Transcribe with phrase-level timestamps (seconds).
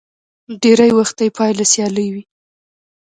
[0.61, 2.23] ډېری وخت يې پايله سیالي وي.